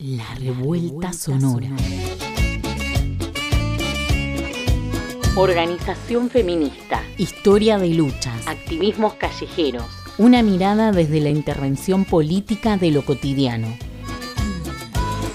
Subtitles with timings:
[0.00, 1.70] La revuelta sonora.
[5.34, 7.02] Organización feminista.
[7.16, 8.46] Historia de luchas.
[8.46, 9.86] Activismos callejeros.
[10.16, 13.76] Una mirada desde la intervención política de lo cotidiano.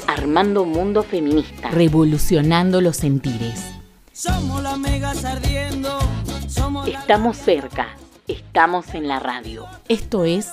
[0.08, 1.70] Armando mundo feminista.
[1.70, 3.66] Revolucionando los sentires.
[4.14, 6.00] Somos las megas ardiendo.
[6.48, 7.98] Somos Estamos cerca.
[8.30, 9.66] Estamos en la radio.
[9.90, 10.48] Esto es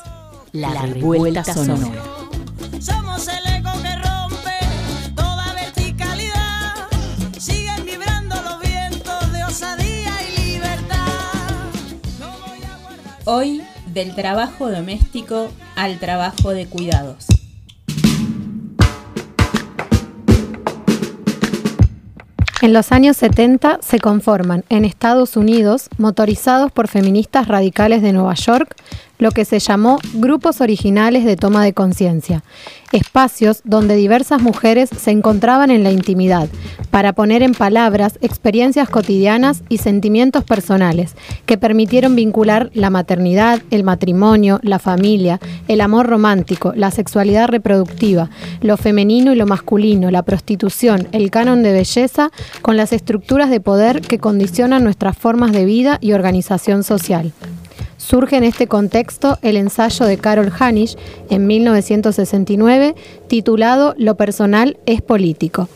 [0.50, 2.02] La, revuelta, sonora.
[2.80, 3.39] Somos el
[13.32, 13.62] Hoy,
[13.94, 17.28] del trabajo doméstico al trabajo de cuidados.
[22.60, 28.34] En los años 70 se conforman en Estados Unidos, motorizados por feministas radicales de Nueva
[28.34, 28.74] York,
[29.18, 32.42] lo que se llamó grupos originales de toma de conciencia,
[32.92, 36.48] espacios donde diversas mujeres se encontraban en la intimidad
[36.90, 41.14] para poner en palabras experiencias cotidianas y sentimientos personales
[41.46, 48.30] que permitieron vincular la maternidad, el matrimonio, la familia, el amor romántico, la sexualidad reproductiva,
[48.60, 52.30] lo femenino y lo masculino, la prostitución, el canon de belleza
[52.62, 57.32] con las estructuras de poder que condicionan nuestras formas de vida y organización social.
[58.00, 60.96] Surge en este contexto el ensayo de Carol Hanisch
[61.28, 62.94] en 1969
[63.28, 65.68] titulado Lo personal es político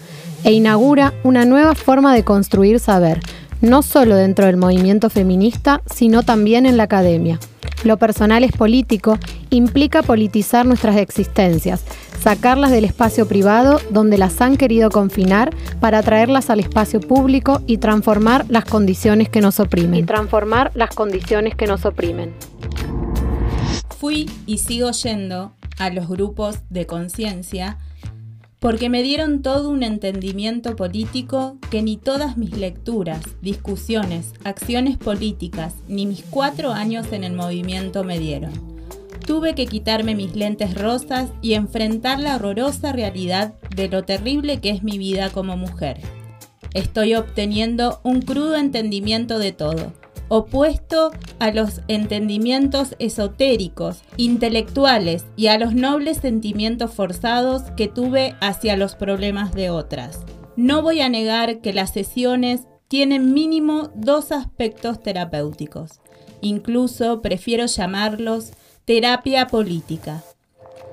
[0.43, 3.21] e inaugura una nueva forma de construir saber,
[3.61, 7.39] no solo dentro del movimiento feminista, sino también en la academia.
[7.85, 9.19] Lo personal es político
[9.51, 11.85] implica politizar nuestras existencias,
[12.21, 17.79] sacarlas del espacio privado donde las han querido confinar para traerlas al espacio público y
[17.79, 20.01] transformar las condiciones que nos oprimen.
[20.01, 22.33] Y transformar las condiciones que nos oprimen.
[23.99, 27.79] Fui y sigo yendo a los grupos de conciencia
[28.65, 35.75] porque me dieron todo un entendimiento político que ni todas mis lecturas, discusiones, acciones políticas,
[35.87, 38.74] ni mis cuatro años en el movimiento me dieron.
[39.27, 44.71] Tuve que quitarme mis lentes rosas y enfrentar la horrorosa realidad de lo terrible que
[44.71, 45.99] es mi vida como mujer.
[46.75, 49.93] Estoy obteniendo un crudo entendimiento de todo,
[50.29, 58.77] opuesto a los entendimientos esotéricos, intelectuales y a los nobles sentimientos forzados que tuve hacia
[58.77, 60.21] los problemas de otras.
[60.57, 66.01] No voy a negar que las sesiones tienen mínimo dos aspectos terapéuticos.
[66.43, 68.53] Incluso prefiero llamarlos
[68.87, 70.23] terapia política,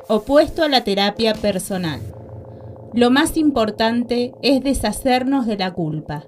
[0.08, 2.00] opuesto a la terapia personal.
[2.94, 6.24] Lo más importante es deshacernos de la culpa.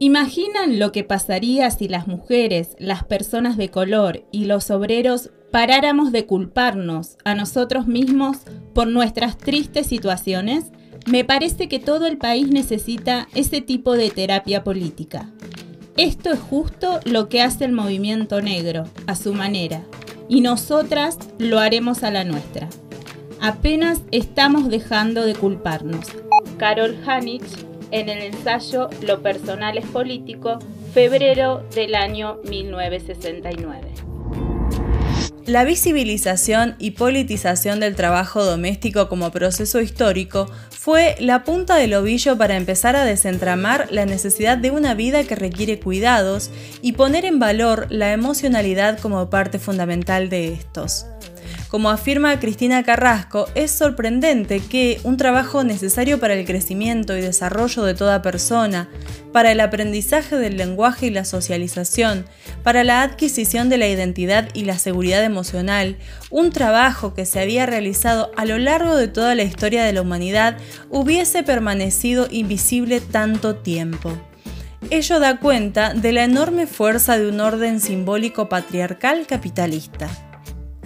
[0.00, 6.10] ¿Imaginan lo que pasaría si las mujeres, las personas de color y los obreros paráramos
[6.10, 8.38] de culparnos a nosotros mismos
[8.72, 10.72] por nuestras tristes situaciones?
[11.06, 15.30] Me parece que todo el país necesita ese tipo de terapia política.
[15.96, 19.84] Esto es justo lo que hace el movimiento negro, a su manera,
[20.28, 22.68] y nosotras lo haremos a la nuestra.
[23.40, 26.06] Apenas estamos dejando de culparnos.
[26.58, 27.42] Carol Hanich
[27.90, 30.58] en el ensayo Lo personal es político,
[30.92, 34.03] febrero del año 1969.
[35.46, 42.38] La visibilización y politización del trabajo doméstico como proceso histórico fue la punta del ovillo
[42.38, 46.50] para empezar a desentramar la necesidad de una vida que requiere cuidados
[46.80, 51.04] y poner en valor la emocionalidad como parte fundamental de estos.
[51.68, 57.82] Como afirma Cristina Carrasco, es sorprendente que un trabajo necesario para el crecimiento y desarrollo
[57.82, 58.88] de toda persona,
[59.32, 62.26] para el aprendizaje del lenguaje y la socialización,
[62.62, 65.96] para la adquisición de la identidad y la seguridad emocional,
[66.30, 70.02] un trabajo que se había realizado a lo largo de toda la historia de la
[70.02, 70.56] humanidad,
[70.90, 74.16] hubiese permanecido invisible tanto tiempo.
[74.90, 80.33] Ello da cuenta de la enorme fuerza de un orden simbólico patriarcal capitalista.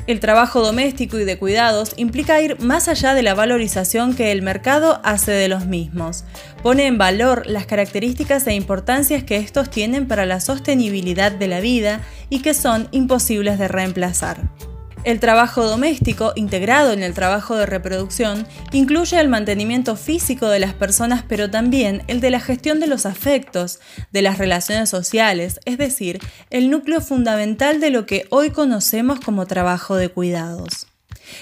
[0.08, 4.40] El trabajo doméstico y de cuidados implica ir más allá de la valorización que el
[4.40, 6.24] mercado hace de los mismos.
[6.62, 11.60] Pone en valor las características e importancias que estos tienen para la sostenibilidad de la
[11.60, 12.00] vida
[12.30, 14.48] y que son imposibles de reemplazar.
[15.04, 20.74] El trabajo doméstico, integrado en el trabajo de reproducción, incluye el mantenimiento físico de las
[20.74, 23.78] personas, pero también el de la gestión de los afectos,
[24.12, 26.18] de las relaciones sociales, es decir,
[26.50, 30.88] el núcleo fundamental de lo que hoy conocemos como trabajo de cuidados.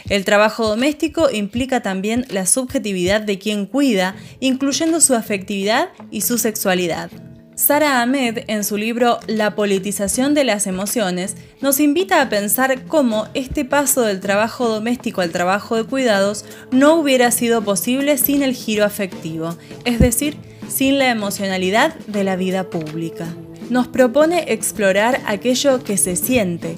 [0.09, 6.39] El trabajo doméstico implica también la subjetividad de quien cuida, incluyendo su afectividad y su
[6.39, 7.11] sexualidad.
[7.57, 13.29] Sara Ahmed, en su libro La politización de las emociones, nos invita a pensar cómo
[13.33, 18.55] este paso del trabajo doméstico al trabajo de cuidados no hubiera sido posible sin el
[18.55, 19.57] giro afectivo,
[19.87, 20.37] es decir,
[20.69, 23.27] sin la emocionalidad de la vida pública.
[23.71, 26.77] Nos propone explorar aquello que se siente,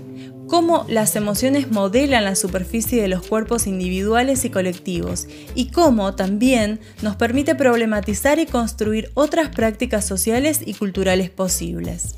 [0.49, 6.81] cómo las emociones modelan la superficie de los cuerpos individuales y colectivos y cómo también
[7.03, 12.17] nos permite problematizar y construir otras prácticas sociales y culturales posibles.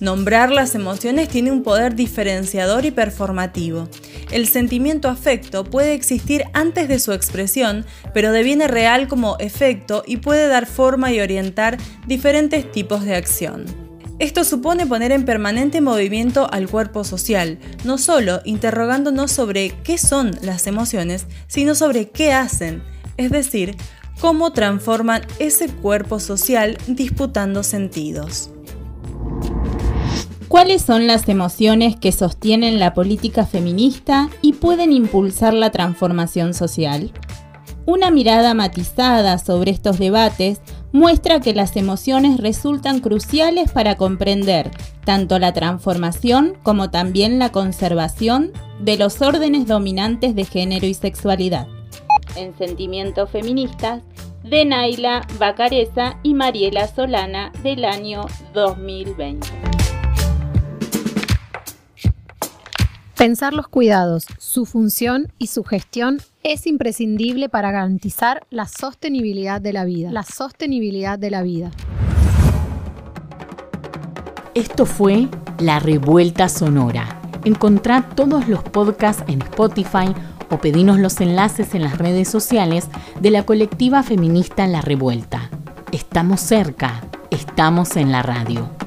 [0.00, 3.88] Nombrar las emociones tiene un poder diferenciador y performativo.
[4.30, 7.84] El sentimiento afecto puede existir antes de su expresión,
[8.14, 13.87] pero deviene real como efecto y puede dar forma y orientar diferentes tipos de acción.
[14.18, 20.32] Esto supone poner en permanente movimiento al cuerpo social, no solo interrogándonos sobre qué son
[20.42, 22.82] las emociones, sino sobre qué hacen,
[23.16, 23.76] es decir,
[24.20, 28.50] cómo transforman ese cuerpo social disputando sentidos.
[30.48, 37.12] ¿Cuáles son las emociones que sostienen la política feminista y pueden impulsar la transformación social?
[37.86, 40.60] Una mirada matizada sobre estos debates
[40.92, 44.70] muestra que las emociones resultan cruciales para comprender
[45.04, 51.66] tanto la transformación como también la conservación de los órdenes dominantes de género y sexualidad.
[52.36, 54.02] En Sentimientos Feministas,
[54.44, 59.67] de Naila Bacareza y Mariela Solana del año 2020.
[63.18, 69.72] Pensar los cuidados, su función y su gestión es imprescindible para garantizar la sostenibilidad de
[69.72, 70.12] la vida.
[70.12, 71.72] La sostenibilidad de la vida.
[74.54, 75.26] Esto fue
[75.58, 77.20] La Revuelta Sonora.
[77.44, 80.14] Encontrá todos los podcasts en Spotify
[80.48, 82.86] o pedinos los enlaces en las redes sociales
[83.20, 85.50] de la colectiva feminista La Revuelta.
[85.90, 88.77] Estamos cerca, estamos en la radio.